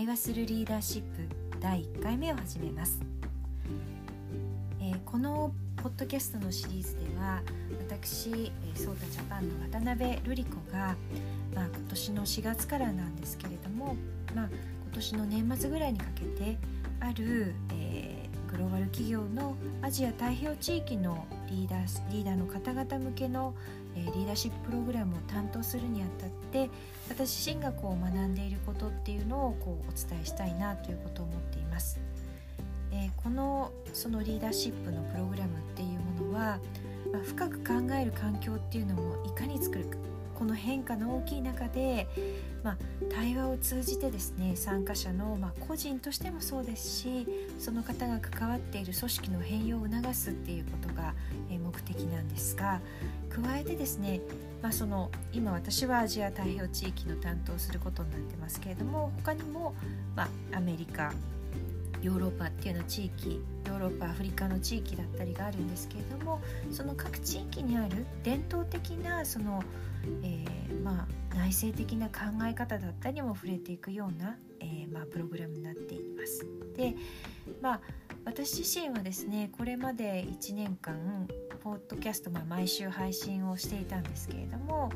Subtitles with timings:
[0.00, 3.02] 対話するリーダーシップ第1回目を始めます、
[4.80, 7.42] えー、このポッドキャストのシリーズでは
[7.86, 10.96] 私、ソータジャパンの渡辺瑠璃子が、
[11.54, 13.94] まあ、今年の4月からなんですけれども、
[14.34, 16.56] まあ、今年の年末ぐらいにかけて
[17.00, 23.52] ある、えー、グローバル企業のアジア太平洋地域のリーダーリーダーの方々向けの、
[24.08, 26.70] え、リーダーシッププログラムを担当するにあたって
[27.08, 32.00] 私自身がこう学んでいることっていうのをこうお伝えしたいなということを思っています。
[32.92, 36.58] え、このそのリーダーシップのプログラムっていうものは、
[37.12, 39.96] まあ、深く考える環境っていうのもいかに作るか
[40.40, 42.08] この変化の大きい中で、
[42.64, 42.76] まあ、
[43.12, 47.26] 対話を通じてですね参加者の、まあ、個人としてもそうですし
[47.58, 51.14] その方が関わっている組織の変容を促すっていうことが、
[51.50, 52.80] 目的なんですが
[53.28, 54.22] 加えてですね、
[54.62, 59.74] まあ、その今私はアジア太平洋地域の担当することになってますけれども他にも、
[60.16, 60.22] ま
[60.52, 61.12] あ、アメリカ
[62.02, 69.62] ヨーロッパっていうの地域ヨーロッパアフリカの地域だったりがあるんですけれどもその各地域にある伝統的なその、
[70.22, 76.46] えー、まあ、内省的な考え方だったりも触れていくような、えー、まあ、プログラムになっています。
[76.76, 76.94] で
[77.60, 77.80] まあ
[78.24, 81.26] 私自身はですねこれまで1年間
[81.62, 84.90] ポッドキャスト、まあ、毎週配信をしていたんですけれども、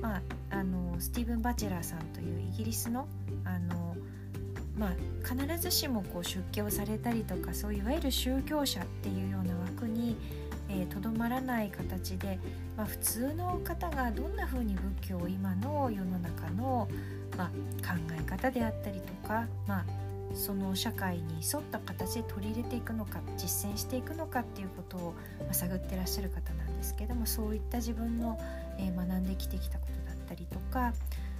[0.00, 3.08] まあ、あのスティーブン・バチェラーさんというイギリスの
[3.44, 3.93] あの
[4.78, 10.16] まあ、必ずしもこう出家をされたりとかそういわゆる宗教者っていうような枠に
[10.90, 12.38] とど、えー、まらない形で、
[12.76, 16.88] まあ、普通の方がどんなふうに仏教を今の世の中の、
[17.36, 17.48] まあ、
[17.86, 19.84] 考え方であったりとか、まあ、
[20.34, 28.38] その社会に沿った形で取り入れていくのか実践していくのかっていうことを、まあ、探ってらっしゃる方なんですけどもそういった自分の、
[28.78, 30.92] えー、学んできてきたことだったりとか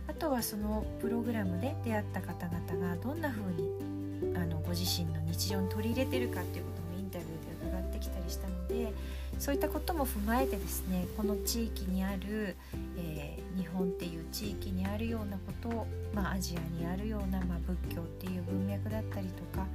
[0.06, 8.92] あとはそのプログラムで出会った方々がどんな風にあのご自身の日常に取り入れてるかっていうこともインタビューで伺ってきたりしたので
[9.38, 12.56] そういったことも踏まえてですねこの地域にある、
[12.96, 19.66] えー、日本っていう地域にあるようなことを、まあ、アジアにあるような、まあ、仏教っていう文脈だったりとか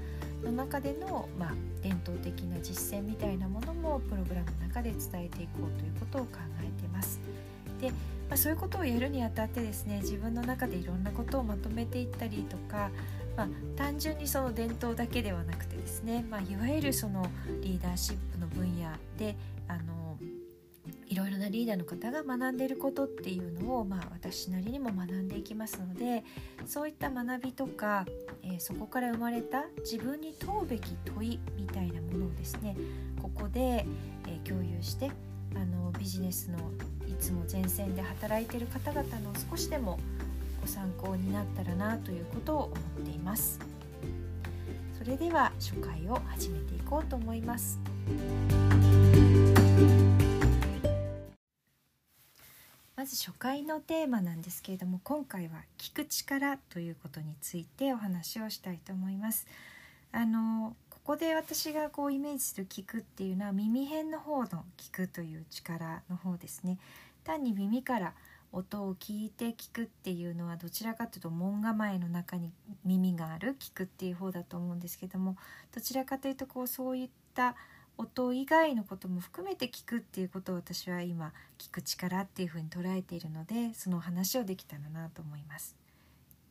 [0.43, 7.19] の中での、まあ、伝統的な実践みたいなものもプログラムの中で伝えていこうということを考えてます。
[7.79, 7.91] で
[8.29, 12.91] まあ、そういうことをやるにあたってですね自分の中でいろんなことをまとめていったりとか、
[13.35, 17.25] まあ、単純にその伝統だけではなくてですね、まあ、いわゆるその
[17.61, 19.35] リーダーシップの分野で
[19.67, 20.17] あの
[21.07, 26.23] いろいろなリーダーの方が学んでいることっていうのを、まあ、私なりにも学んでいきますので
[26.67, 28.05] そういった学びとか、
[28.43, 32.77] えー、そこから生まれた自分に問うべき問いみたいなものをですね
[33.19, 33.87] ここで、
[34.27, 35.09] えー、共有して
[35.55, 36.57] あのビジネスの
[37.07, 39.99] いつも前線で働いている方々の少しでも
[40.61, 43.59] ご参考になったらなということを思っています。
[44.97, 47.79] それでは初回を始めていこうと思います。
[52.95, 59.47] まず初回のテーマなんですけれども今回は聞く力ということについてお話をしたいと思います。
[60.11, 60.75] あの
[61.09, 66.77] ここで私がこうイメージする聞くっていうのは耳辺の方の聞くという力の方ですね
[67.23, 68.13] 単に耳から
[68.51, 72.51] 音を聞いて聞くっていうのはどちらかというと門構えの中に
[72.85, 75.35] 耳がある聞くっていう方だと思うんですけども
[75.73, 77.55] どちらかというとこうそういった
[77.97, 85.75] 音以外のことも含めて聞くっていうことを私は今聞く力っていうふうに捉えているのでその話をできたらなと思います。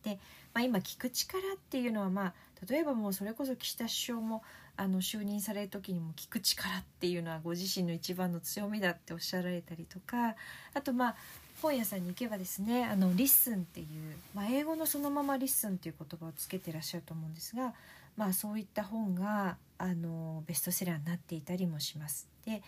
[0.03, 0.19] で、
[0.55, 2.35] まあ、今聞く力っていうのはまあ
[2.67, 4.43] 例えばもうそれこそ岸田首相も
[4.77, 10.37] あの就任される時にも聞く力っていうのはご自身の一番の強みだっておっしゃられたりとか
[10.75, 11.17] あとまあ
[11.61, 13.87] 本屋さんに行けばですね「あの listen」っていう、
[14.35, 17.75] まあ、英語のそのまま「listen」っていう言葉をつけてらっしゃると思うんですが、
[18.17, 22.29] まあ、そういった本があのベストセラーになっていたりもします。
[22.45, 22.63] で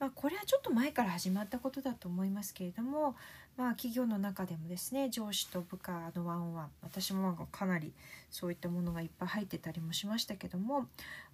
[0.00, 3.14] まあ、これはちょっと前から始まったことだと思いますけれども、
[3.56, 7.92] まあ、企業の中でもですね上司と部下のワンオンワン私もかなり
[8.30, 10.86] そういったものがいっぱい入ってたりもしましたけども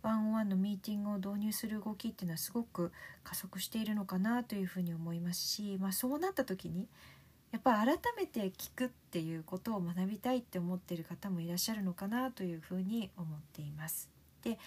[0.03, 2.93] ワンオンワンのミーティングを導入する動きっていうのはすごく
[3.25, 6.87] 加速しているのかなというふうに思いますし、まあ、そうなった時に
[7.53, 14.09] やっぱ改めて聞くっていうことを学びたいって思っている方もいらっしゃるのかなというふうに思っています。
[14.45, 14.59] で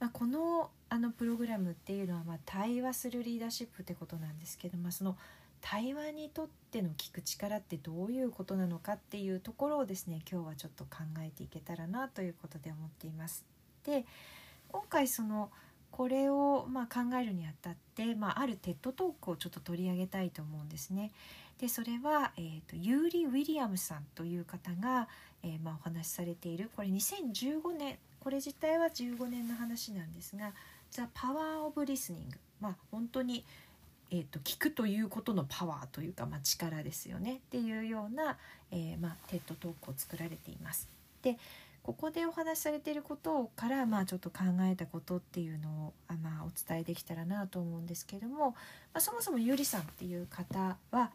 [0.00, 5.16] まあ、このあのプログラムっていうのはまあ対話するリーダーシップってことなんですけど、まあ、その
[5.60, 13.44] 対話にとっての聞く力ってどういうことなのかっていうところをですね今日はちょっと考えていけたらなということで思っています。
[13.84, 14.04] で
[14.68, 15.50] 今回その
[15.90, 21.10] これをま考えるにあたって、まあ、ある TED Talk をちょっと取り上げたいと思うんですね。
[21.58, 25.08] でそれは、えーと、ユーリ・ウィリアムさんという方が、
[25.42, 30.52] えー、ま、お話しされているこれ2015年これ自体は15年の話なんですが
[30.90, 33.44] 「The Power of Listening」まあ本当に、
[34.10, 38.38] えーと、聞くということのパワーというか、まあ、力ですよねっていうような、
[38.70, 40.88] えー、まあ、テッドトークを作られています。
[41.22, 41.38] で
[41.82, 48.54] ここでお話しされていることから、まあ、ちょっと考えたことっていうのをあ、まあ、お伝えできたらなと思うんですけども、ま
[48.94, 51.10] あ、そもそもゆりさんっていう方は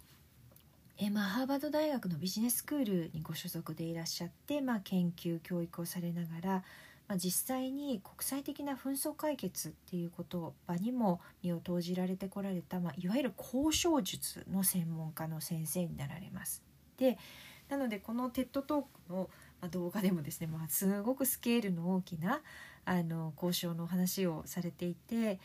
[0.98, 6.64] えまあ、ハーバード大学のビジネススクールにご所属でいらっしゃって、まあ、研究教育をされながら、
[7.08, 16.64] まあ、実際に国際的な紛争解決っていう言葉にも身を投じられてこられた、まあ、いわゆる交渉術の専門家の先生になられます。
[16.98, 17.18] で
[17.70, 19.30] なのでこの TED トークの
[19.70, 22.42] 動画でもですね、まあ、すごくスケールの大きな
[22.86, 25.40] あの交渉の話をされていて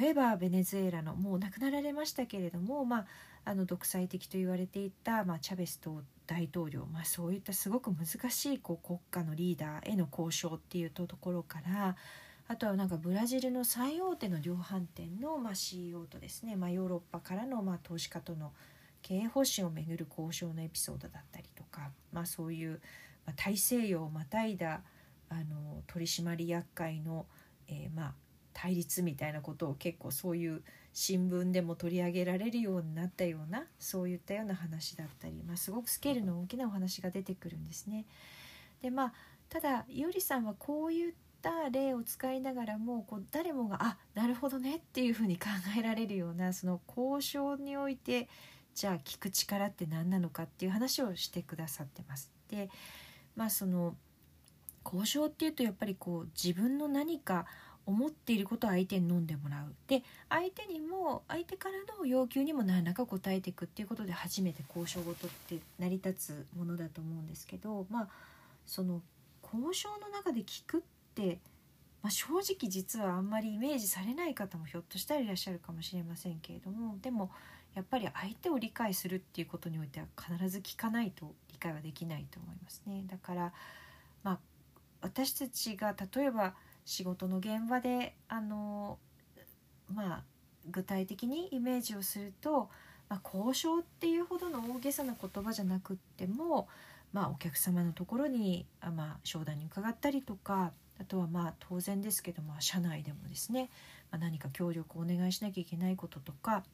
[0.00, 3.06] 例えばベネズエラのもう亡くなられましたけれども、まあ、
[3.44, 11.96] あの独裁的と言われていた、まあ、チャベスと大統領、まあ、そういったすごく難しいこう国家のリーダーへの交渉っていうところから
[12.48, 18.52] あとはなんかブラジルの最大手の量販店の、まあ、CEO とですね、まあ、ヨーロッパからの、まあ、投資家との
[19.02, 22.80] 経営方針をめぐる交渉のエピソードだったりとか、まあ、そういう、
[23.34, 24.82] 大西洋をまたいだ
[25.28, 27.26] あの取締役会の、
[27.66, 28.14] えー、まあ
[28.52, 30.62] 対立みたいなことを結構そういう
[30.98, 38.06] 新聞でも取り上げられるようになったようなそういったような話だったり、まあ、すごくスケールの大きなお話が出てくるんですね。
[38.80, 39.12] でまあ
[39.50, 41.12] ただいおりさんはこういっ
[41.42, 45.48] た例を使いながらもこう誰もがあなるほどねっていうふうに考
[45.78, 48.30] えられるようなその交渉において
[48.74, 52.32] じゃあ聞く力って何なのかっていう話をしてくださってます。
[52.48, 52.70] で
[53.34, 53.96] まあその
[54.82, 57.44] 交渉っていうとやっぱりこう自分の何か
[57.86, 68.08] 思っていることを相手に飲んでもらうで相手にも相手からの要求にも何らか答えていくっていうことで初めて交渉事って成り立つものだと思うんですけどまあ
[68.66, 69.00] その
[69.42, 70.80] 交渉の中で聞くっ
[71.14, 71.38] て、
[72.02, 77.30] まあ、正直実はあんまりイメージされない方もひょっとしたらいらっしゃるかもしれませんけれどもでも
[77.76, 83.04] やっぱり相手を理解するっていうことにおいては必ず聞かないと理解はできないと思いますね。
[83.06, 83.52] だから
[84.24, 84.38] まあ
[85.02, 86.54] 私たちが例えば
[86.86, 88.98] 仕事の現場であの
[89.92, 90.22] まあ
[90.70, 92.70] 具体的にイメージをすると、
[93.08, 96.68] まあ、交渉っていうほどの大げさな言葉じゃなくっても、
[97.12, 103.68] まあ、お客様のところにあ、まあ、商談に伺ったりとかあとはまあ当然ですけども社内でもですね、
[104.10, 106.64] まあ、何か協力をお願いしなきゃいけないこととか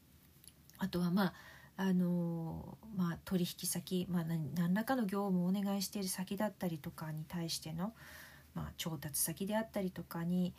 [0.78, 1.32] あとはまあ
[1.76, 7.94] あのまあ、取引先、まあ、何らかの業務をお願いしている先だったりとかに対しての、
[8.54, 10.52] まあ、調達先であったりとかに、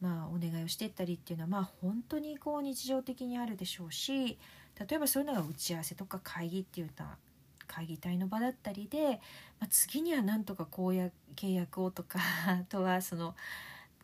[0.00, 4.38] まあ、お願いをしていったりっていうのは、まあ、本当にこう日常的にあるでしょうし
[4.88, 7.16] 例えばそういうのが打ち合わせとか会議っていうのは
[7.66, 9.20] 会議体の場だったりで、
[9.60, 13.34] まあ、次にはなんとかこうや契約をとか あとはその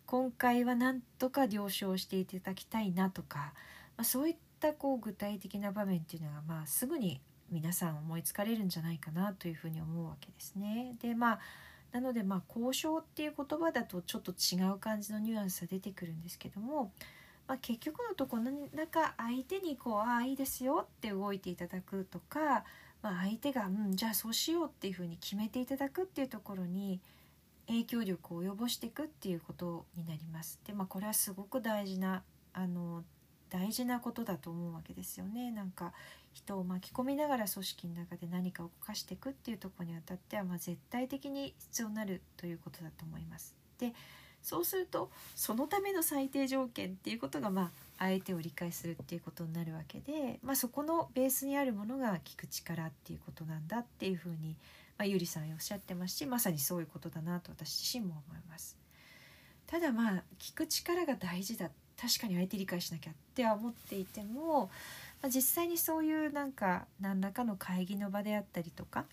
[0.07, 3.53] 今回はなんとか了承していただきたいなとか、
[3.97, 10.95] まあ、そういったったこう具体的な場面っていうのが、まあ、すぐに皆さん思いつかれるんじゃないかなというふうに思うわけですね。
[11.01, 11.41] でまあ
[11.93, 16.93] なのでまあ交渉っていう言葉だとちょっと違う感じのニュアンスが出てくるんですけども、
[17.49, 22.65] まあ、結局のところなんか相手にこう「ああいいですよ」って動いていただくとか、
[23.03, 27.01] まあ、相手が「うんじゃあそうしよう」っていうふうに決めていただくっていうところに
[27.67, 30.61] 影響力を及ぼしていくっていうことになります。
[30.65, 32.23] でまあこれはすごく大事な
[32.53, 33.05] あの
[33.49, 35.93] 大事なことだと思うわけですよねなんか
[36.33, 43.55] 人を巻き込みながら組織の中で何かを動かしていくっていうとこにあたっては、まあ、絶対的に必要になるということだと思います。
[43.79, 43.93] で
[44.43, 54.57] そうするとそのための最低条件っていうことが、まあ、相手を理解するっていうことになるわけで、まあ、そこのベースにあるものが聞く力っていうことなんだっていうふうに、
[54.97, 58.79] まあ、ゆりさんおっしゃってますしまさにそういうことだなと私自身も思います。
[59.67, 61.71] ただまあ聞く力が大事だ
[62.01, 64.71] 確かに相手理解しなきゃって思っていても、
[65.23, 69.05] まあ、実際にそういうなんか何らかの会議の場であったりとか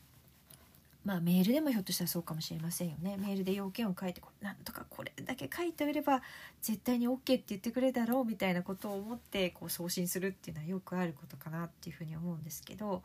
[1.08, 3.16] まあメールでもひょっとしたらそうかもしれませんよね。
[3.18, 6.22] メールで要件を書いてこなんとかこれだけ書いておれば
[6.62, 13.04] 絶対に OK って言ってくれだろうみたいなことを思ってこう送信するっていうのはよくあることかなっていうふうに思うんですけど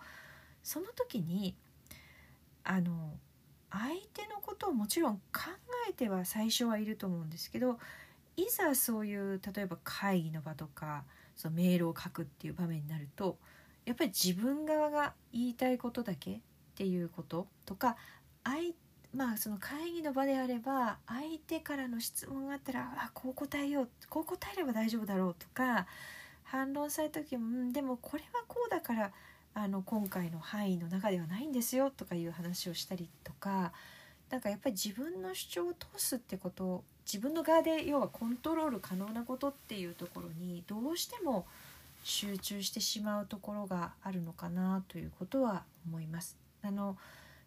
[0.65, 1.55] その時に
[2.65, 3.13] あの
[3.71, 5.51] 相手のことをもちろん考
[5.89, 7.79] えては最初はいると思うんですけど
[8.37, 11.05] いざそういう例えば会議の場とか
[11.37, 13.39] そのメールを書くっていう場面になると
[13.85, 16.41] やっぱり自分側が言いたいことだけっ
[16.75, 17.97] ていうこととか
[18.45, 18.73] 相
[19.15, 25.87] まあその会議の場であれば相手からの質問があったらあこう答えようこう答えれば大丈夫だろうとか
[26.45, 29.13] 反論された時も、うん、でもこれはこうだから
[29.55, 33.73] あの今回の範囲の中ではないんですよとかいう話をしたりとか
[34.31, 41.47] なんかやっぱり自分の主張を通すってこと自分の側で要はコントロール可能なことっていうところにどうしても
[42.05, 46.37] 集中してしまうところがあるのかなということは思います。
[46.63, 46.97] あの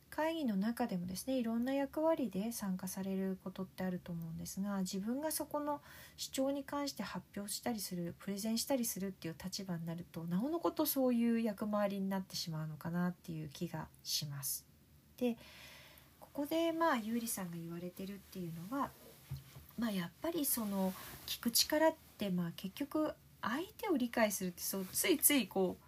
[0.09, 5.81] 会議の中でもですねいろんな役割で参加されることってあると思うんですが自分がそこの
[6.15, 14.65] 主張に関して発表したりするプレゼンしたりするっていう立場になるとなおのことそういう役回りになってしまうのかなっていう気がします。
[15.17, 15.35] で
[16.21, 18.89] ここでまあゆうりさんが言われてるっていうのは、
[19.77, 20.93] まあ、やっぱりその
[21.25, 25.85] 聞く力ってまあ結局相手を理解するってそうついついこう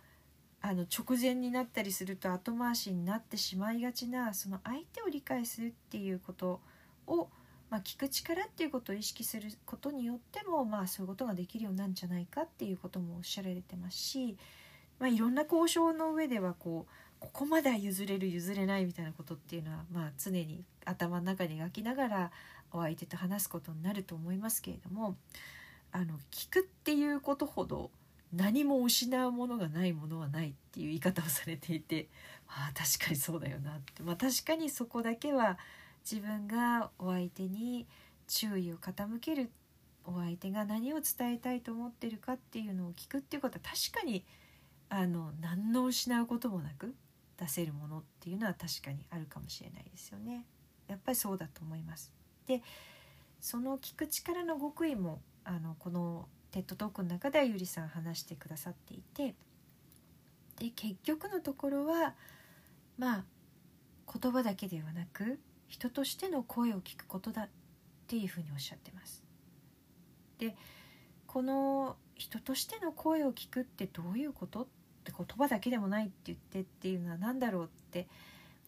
[0.62, 6.60] あの直前になったりすると後回しになってしまいがちなその相手を理解するっていうこと
[7.06, 7.30] を、
[7.70, 14.36] まあ、聞く力っていうことを意識することによっても、まあ、そういうことができるようなんじゃないかっていうこともおっしゃられてますし、
[15.00, 22.32] まあ、いろんな交渉の上ではこうここまでは譲れる譲れないみたいなことっていうのは、まあ、常に頭の中に描きながら
[22.72, 25.18] お相手と話すことになると思いますけれども
[25.92, 27.92] あの聞くっていうことほど
[28.34, 32.08] 何も失うものがないものはないっていう言い方をされていて
[32.48, 35.58] ああ確かにそうだよなって、まあ、確かにそこだけは
[36.10, 37.88] 自分がお相手に
[38.28, 39.50] 注意を傾ける
[40.06, 44.26] お相手が何を伝えたいと思ってるかっていうのを聞くっていうことは確かに
[44.90, 46.96] あの何の失うこともなく
[47.38, 50.46] 出せるものっていうのは確かにあるかもしれないですよね。
[50.88, 52.17] やっぱりそうだと思います。
[52.48, 52.62] で
[53.40, 59.36] その聞く力の極意もあのこのテッドトークの中ではゆりさん話してくださっていて
[60.60, 62.16] で結局のところは
[62.98, 63.24] まあ
[64.12, 67.50] 言葉だけではなく人としての声を聞くことだっ
[68.08, 69.24] ていうふうにおっしゃってます。
[70.40, 70.56] で
[71.28, 74.62] この人としての声を聞くってどういうこと？
[74.64, 74.66] っ
[75.04, 78.08] て言葉だけでもないって言ってっていうのは何だろうって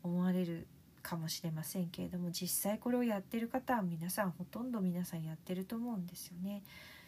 [0.03, 0.67] 思われる
[1.01, 6.63] かもしれませんけれども実際これをやってる方は皆さんほとんど皆さんやってると思うんですよね。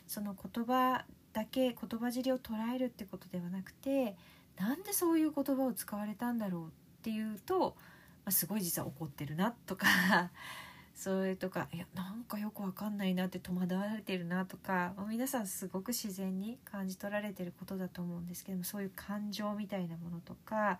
[0.07, 4.15] その言葉だけ言葉尻を捉えるってことではなくて
[4.57, 6.67] なんでそういう言葉を使われたんだろうっ
[7.03, 7.75] ていうと、
[8.25, 9.87] まあ、すごい実は怒ってるなとか
[10.93, 20.79] それとかいやなんかよくわかんないなって戸惑われてるなとか、まあ、皆さんすごく自然に感じ取られてることだと思うんですけどもそういう感情みたいなものとか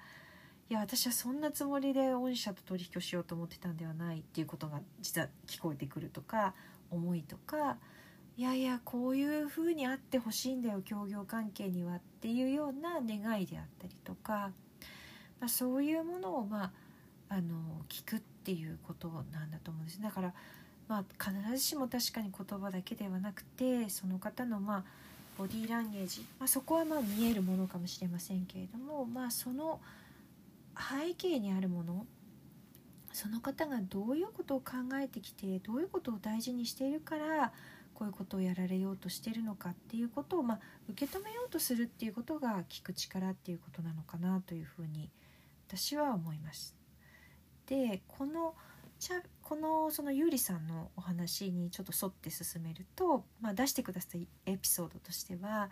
[0.71, 6.53] いや私はそんなつもりで御社と取引をしようと思ってたんではないっていうことが実は聞こえてくるとか
[6.89, 7.75] 思いとか
[8.37, 14.51] いやいやこういうふうにあってほしいんだよ協業関係にはっていうような願いであったりとか、
[15.41, 16.71] まあ、そういうものを、まあ、
[17.27, 20.01] あの聞くっていうことなんだと思うんです。
[20.01, 20.33] だから、
[20.87, 24.83] まあ、必ずしも確かに言葉だけではなくてその方の、まあ、
[25.37, 29.81] ボディーランゲージ、まあ、そこはまあ見えるものかもしれませんけれども、まあ、その
[30.77, 32.05] 背景にあるもの
[33.13, 37.51] その方がどういうことを考えてきてどういうことを大事にしているから
[37.93, 40.59] こういうことをやられようとしてるのかっていうことを、まあ、
[40.89, 45.09] 受け止めようとするっていうことが聞く力っていうことなのかなというふうに
[45.67, 46.75] 私は思います。
[47.67, 48.55] でこの
[49.41, 54.17] このそのゆうりさんのお話にちょっと沿って進めると、まあ、出してくださった
[54.51, 55.71] エピソードとしては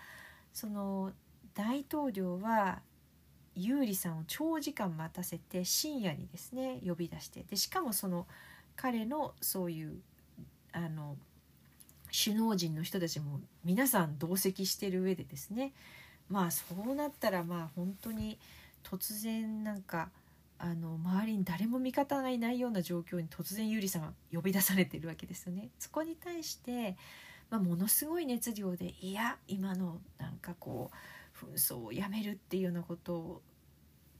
[0.51, 1.12] その
[1.53, 2.82] 大統領は
[3.62, 8.25] ゆうりさんを長時間待たせて深夜にですね呼び出してでしかもその
[8.75, 9.98] 彼のそういう
[10.72, 11.18] あの
[12.12, 15.74] 首脳陣の人たちも皆さん同席してる上でですね
[16.30, 18.39] まあそうなったらまあ本当に
[18.84, 20.10] 突然なんか
[20.58, 25.70] あの周りに誰も味方がいないような状況に突然ゆりさん呼び出されてるわけですよね。
[25.80, 26.98] そこに対して、
[27.50, 30.96] まあ、ものすごい熱量でいや今のなんかこう
[31.39, 33.41] 紛争をやめるっていうようなこと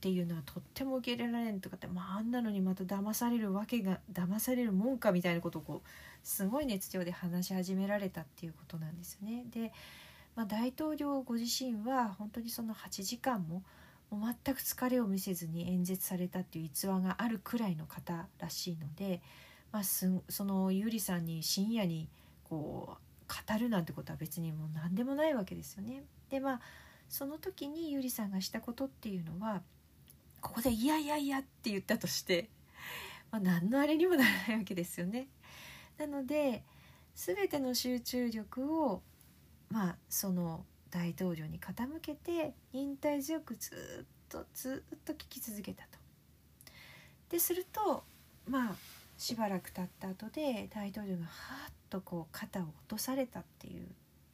[0.00, 5.88] ていうのはとっても受け入れられんとかって、まあ、あんなのにまた騙されるわけが騙されるもんかみたいなことをこう
[6.24, 9.44] すごい熱量で話し始められたっていうことなんですね。
[9.50, 9.72] で、
[10.36, 13.62] まあ、大統領ご自身は本当にその8時間も
[14.10, 19.20] もう全く疲れを見せずに演説されたっていう逸話があるくらいの方らしいので、
[19.70, 22.08] まあ、すそのゆりさんに深夜に
[22.44, 26.02] こう語るなんてことは別にもう何でもないわけですよね。
[26.30, 26.60] でまあ
[27.10, 29.62] その時にゆりさんがしたことっていうのは
[30.40, 32.48] ここで「いやいやいや」って言ったとして、
[33.32, 35.26] まあ、何のあれにもならないわけですよね。
[35.98, 36.62] なので
[37.16, 39.02] 全ての集中力を
[39.68, 45.98] まあその大統領に傾けて忍耐強くずっとずっと聞き続けたと。
[47.28, 48.04] ですると
[48.46, 48.76] まあ
[49.18, 53.88] しばらく経った後で大統領がはっとこう肩を落とされたっていう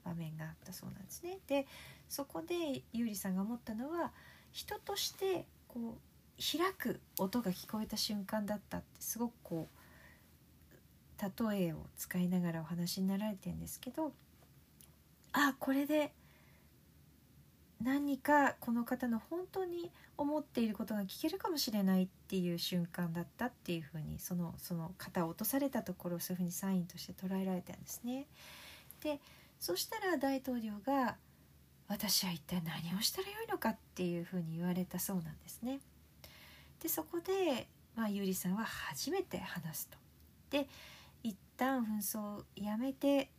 [0.07, 1.39] 場面があったそうなんですね。
[1.47, 1.67] で
[2.09, 4.13] そこでゆうりさんが思ったのは
[4.53, 14.13] 人としてこう開く音が聞こえた瞬間だったってすごくこう例えを使いながらお話になられてるんですけど
[15.33, 16.13] あこれで
[17.83, 28.27] 何かこの方の本当に思っていることが聞けるかもしれないっていう瞬間だったっていうふうにそのその肩を落とされたところをそういうふうにサインとして捉えられたんですね。
[29.03, 29.21] で
[29.59, 31.17] そしたら大統領が
[31.89, 35.81] 「私は一体何をしたらよいのか」っていうふうに言われたそうなんですね。
[36.83, 39.99] でそこで、まあ、ゆりさんは初めて話すと。
[40.51, 40.69] で
[41.23, 43.31] 一旦紛争をやめて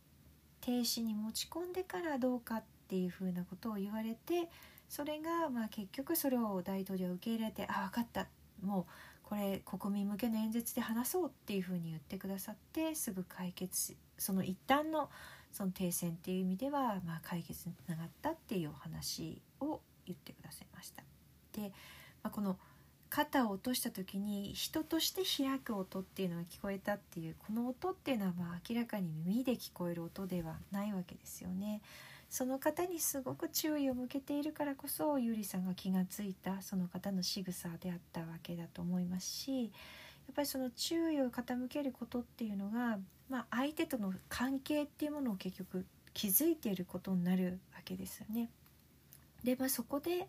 [0.60, 4.50] 停止に持ち込んでからどうかっていうふうなことを言われて
[4.88, 8.26] それがまあ結局それを大統領は受け入れて「あ分かった
[8.62, 8.86] もう
[9.22, 15.10] これ国民向けの演説で話そう」っていうふうに言ってくださってすぐ解決その一旦の
[15.58, 21.02] その停戦っていう意味ではまあ解決につながったっていうお話を言ってくださいました。
[21.52, 21.72] で、
[22.22, 22.56] まあ、この
[23.10, 31.82] 肩を落とした時に人として開く音っていうのが聞こえたっていうこの音っていうのはまあ明らかに耳で聞こえる音ではないわけですよね。
[32.30, 48.50] その方にすごく注意を向けているからこそゆりさんが気が付いたその方の仕草であったわけだと思いますしやっぱりその注意を傾けることっていうのが、まあ、相手との関係っていうものを結局気づいていることになるわけですよね。
[49.44, 50.26] で、まあ、そこで、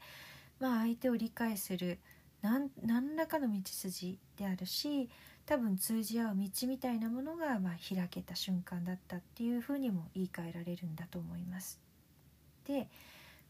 [0.60, 2.00] まあ、相手を理解する
[2.42, 5.10] 何何らかの道筋であるし
[5.46, 11.80] 多分通じ合う道みたいなものが、まあ、開けた瞬間だったっていうふうにも言い換えられるんだと思います。
[12.68, 12.88] で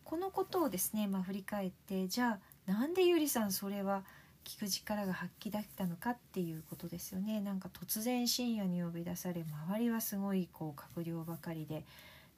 [0.06, 4.04] このことをですね、まあ、振り返ってじゃあなんでゆりさんそれは
[4.50, 11.86] 聞く力が発揮できたのかっていうことですよねなんか突然深夜に呼び出され周りはすごいこう閣僚ばかりで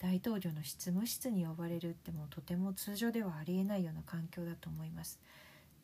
[0.01, 5.19] 大統領の執務室に呼ばれるってもうとても通常ではありえないような環境だと思います。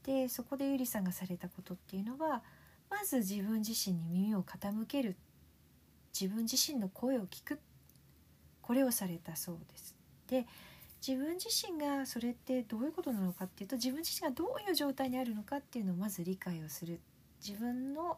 [0.04, 2.42] でそこでゆりさんがされたことっていうのは
[2.90, 5.16] まず自分自身に耳を傾ける
[6.20, 7.60] 自分自身の声を聞く
[8.62, 9.96] これをされたそうです。
[10.28, 10.46] で
[11.06, 17.00] 自分自身がそれってどういうことなのかっていうと自分自身がどういう状態にあるのかっていうのをまず理解をする
[17.46, 18.18] 自分の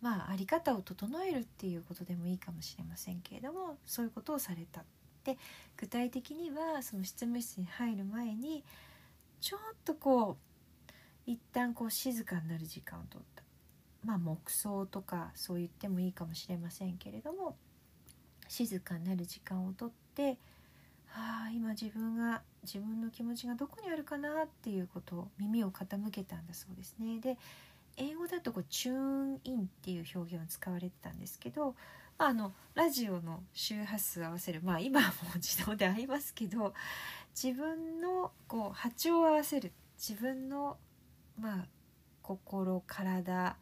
[0.00, 4.84] まあ在り方を整えるっていうことでもいいかもしれませんけれどもそういうことをされた。
[5.24, 5.36] で
[5.76, 8.64] 具体的にはその執務室に入る前に
[9.40, 10.90] ちょっとこう
[11.26, 13.42] 一旦こう静かになる時間をとった
[14.04, 17.56] まあ黙想とかそう言ってもいいかもしれませんけれども
[18.46, 20.38] 静かになる時間をとって
[21.16, 27.18] ああ今自分が自分の気持ちがどこにあるかなっていうことを耳を傾けたんだそうですね。
[27.20, 27.38] で
[27.96, 31.74] 英語だとこうチューンインっていう表現を使われてたんですけど、
[32.18, 36.74] あ、のラジオの周波数合わせるまあ今はもう自動で合いますけど
[37.34, 40.76] 自分のこう波長を合わせる自分の
[41.40, 41.66] まあ
[42.20, 43.56] 心体、ま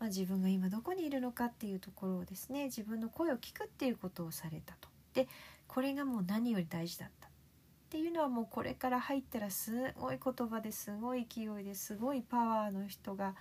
[0.00, 4.88] あ、自分が今どこにいるのかっていうところをですね自分の声を聞くっていうことをされたと。
[5.14, 5.26] で
[5.72, 7.28] これがもう何より大事だった。
[7.28, 7.30] っ
[7.90, 13.36] ていうのはもうこれから入ったらすごい言葉ですごい勢いですごいパワーの人が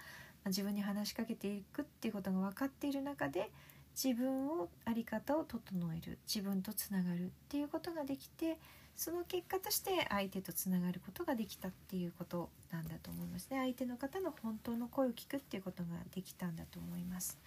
[0.45, 3.49] 自分に話しかけていくっていうことが分かっている中で
[3.95, 5.61] 自分を在り方を整
[5.91, 6.19] える。
[6.27, 8.59] 自分とつながるっていうことができて
[8.95, 13.57] その結果として相手とつながることができたっていうことなんだと思いますね。
[13.57, 17.39] 相手の方の本当の声を聞くっていうことができたんだと思います。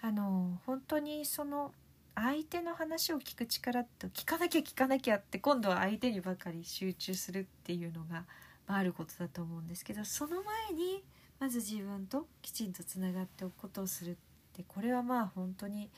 [0.00, 1.72] あの本当にその
[2.16, 8.24] 相手の話を聞く力と聞かなきゃ聞かなきゃって今度は相手にばかり集中するっていうのが、
[8.66, 11.04] まあ、あることだと思うんですけどその前に
[11.38, 14.14] まず自分ときちんとつながっておくことをするっ
[14.54, 15.90] てこれはまあ本当に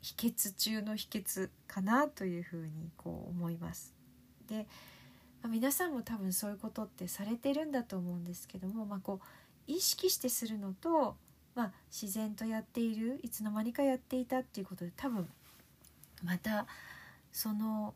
[0.00, 3.94] 秘訣中の秘訣かなというふうにこう思います。
[4.48, 4.66] で、
[5.42, 9.26] まあ、皆さんも多分そういうことってされてるんだと思うんですけども、まあ、こう
[9.66, 11.16] 意識してするのと
[11.54, 15.28] まあ、自然とやっているいつの間にかやっていたっていうことで多分
[16.24, 16.66] また
[17.32, 17.94] その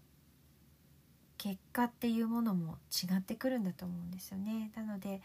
[1.38, 4.70] 結果っていうものも違ってくるんだと思うんですよね。
[4.74, 5.20] なので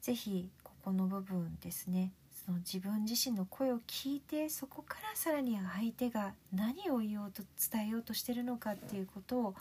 [0.00, 2.12] 是非ここの部分ですね
[2.46, 9.54] その自分自身の声を聞いてそこからさらに相手が何を言おうと伝えようとしてるのかっていうことを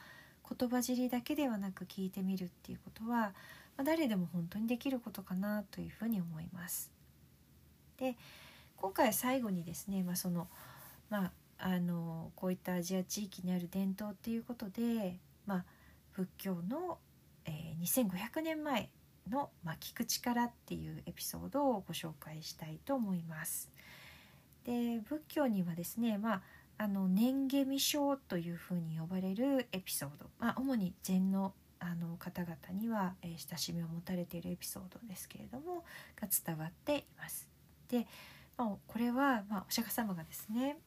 [0.49, 3.33] 言葉尻だけではなく聞いてみるっていうことは、ま
[3.79, 6.96] あ、誰でも本当にできることかなというふうに思います。
[7.97, 8.15] で
[8.77, 10.47] 今回最後にですね、まあ、その
[11.09, 15.65] まああのこういったアジア地域にある伝統っていうことで、まあ、
[16.13, 16.99] 仏教の、
[17.45, 18.89] えー、2500年前
[19.29, 23.71] の、まあ、聞く力っていうエピソードをご紹介したいと思います。
[24.65, 26.41] で仏教にはですね、まあ、
[26.77, 35.85] あの年下未生というふうに呼ばれるエピソード、まあ、主に禅のあの方々には、えー、親しみを持たれているエピソードですけれども
[36.19, 37.56] が伝わっています。
[37.89, 38.07] で、
[38.57, 40.77] まあ、これは、まあ、お釈迦様がですね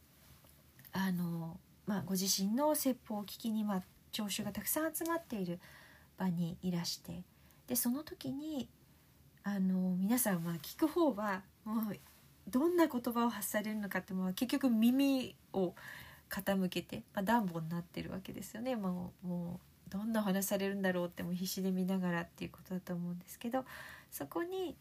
[0.92, 3.82] あの、まあ、ご自身の説法を聞きに、まあ、
[4.12, 5.60] 聴衆がたくさん集まっている
[6.18, 7.22] 場にいらして
[7.66, 8.68] でその時に
[9.42, 11.96] あの皆さんは聞く方はもう
[12.48, 15.74] どんな言葉を発されるのかってもう結局耳を
[16.28, 18.76] 傾けて、まあ、暖房になってるわけですよね。
[18.76, 23.64] もうもうどんな話されるんだろうっても必死で見ながらっていうことだと思うんですけど
[24.10, 24.76] そこに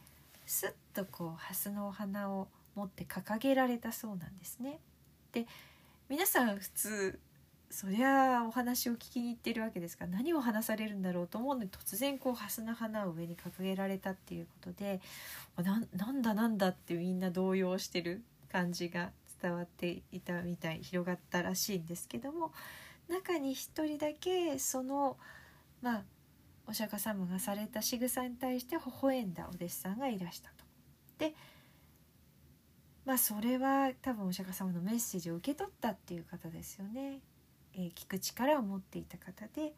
[0.49, 4.79] スッとこう蓮のお花を持って掲げられたそうなんですね。
[5.31, 5.45] で
[6.09, 7.19] 皆さん普通
[7.69, 15.01] そりゃあお話を聞きに行ってるわけですから何を話されるんだろうと思うのに突然こう蓮の花を上に掲げられたっていうことで
[15.57, 22.51] ななんだなんだってみんな動揺してる感じが伝わっていたみたい広がったらしいんですけども
[23.07, 25.15] 中に一人だけその
[25.83, 26.03] まあ
[26.69, 30.63] お釈迦様がされた仕草に対して微笑んだお弟子さんがいらしたと。
[31.17, 31.33] で
[33.05, 37.21] まあそれは多分お釈迦様のメッセージを受け取ったっていう方ですよね。
[37.73, 39.73] えー、聞く力を持っていた方で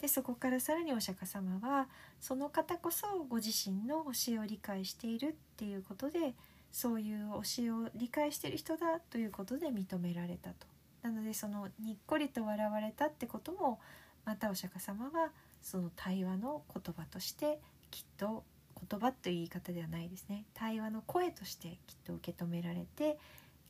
[0.00, 1.88] でそこからさらにお釈迦様は
[2.20, 6.34] その方こそご自身の教えを理解しているっていうことで
[6.72, 10.66] そういう教えを理解している人だということで認められたと。
[11.02, 13.78] なのでそのにっこりと笑われたってことも
[14.24, 15.30] またお釈迦様は
[15.64, 17.58] その対話の言葉として
[17.90, 18.44] きっと
[18.88, 23.18] 言葉という言い方ではないですね対話の声としてきっと受け止められて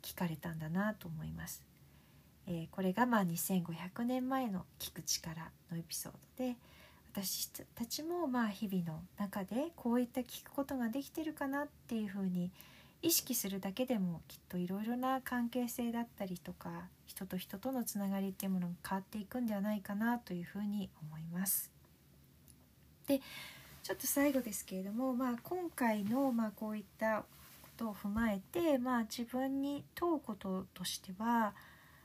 [0.02, 1.64] 聞かれたんだなと思います。
[2.46, 6.56] えー、これがまあ2500年前の聞く力のエピソードで
[7.12, 12.50] 私たちもまあ日々の中でこういった聞くことができてるかなっていうふうに
[13.00, 21.73] 意識するだけでもきっといろいろな関係性だったりとか人と人とのつながりっていうものが変わっていくんではないかなというふうに思います。
[23.06, 23.20] で
[23.82, 27.24] ちょっと最後ですけれども、まあ、今回のまあこういった
[27.62, 31.54] ことを踏まえて、まあ、自分に問うこととしては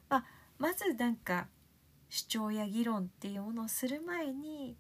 [0.09, 0.25] まあ、
[0.57, 1.47] まずなんか
[2.09, 4.75] 主張や議論っていうものをする前に、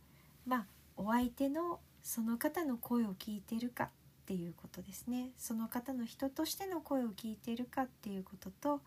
[0.45, 0.65] まあ、
[0.97, 3.89] お相手のその方の声を聞いてるかっ
[4.25, 5.29] ていうことですね。
[5.37, 8.81] その方の人としての声を聞いてるかっていうことと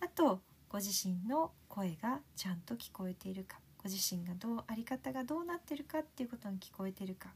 [0.00, 3.58] あとご自身の声がちゃんと聞こえているか。
[3.84, 7.28] ご自身がどうあり方がどうなってるかっていうことが聞こえてるか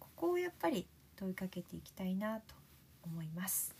[0.00, 2.54] ここをやっぱり問いかけていきたいなと
[3.04, 3.76] 思います。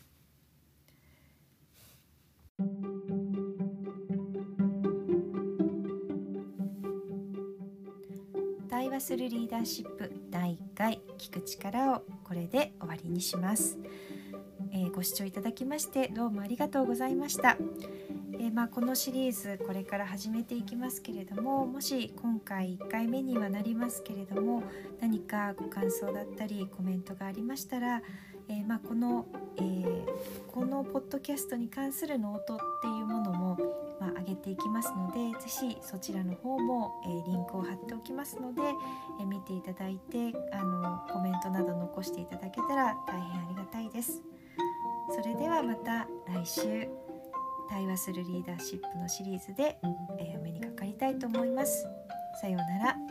[8.69, 13.77] 対話するリーダーシップ第1回聞く力をこれで終わりにします、
[14.71, 17.57] えー、ご視聴いただきましてどうもありがとうございました、
[18.39, 24.63] え、まあ、このシリーズこれから始めていきますけれどももし今回1回目にはなりますけれども
[24.99, 28.01] 何かご感想だったりコメントがありましたら、
[28.49, 29.25] えー、まあ、この、
[29.59, 30.05] え
[30.47, 33.57] このポッドキャストに関するノートっていうものも
[33.99, 38.61] まあ、上げていきますので是非そちらの方も、えー、リンクを貼っておきますので、
[39.19, 44.21] え、見ていただいてあのコメントなど残していただけたら大変ありがたいです。
[45.09, 46.87] それではまた来週
[47.69, 49.77] 対話するリーダーシップのシリーズで、
[50.19, 51.85] え、お目にかかりたいと思います。
[52.41, 53.06] さようなら。